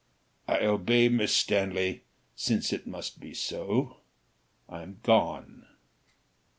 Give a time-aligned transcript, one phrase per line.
[0.47, 2.05] "I obey, Miss Stanley,
[2.35, 3.97] since it must be so.
[4.67, 5.67] I am gone."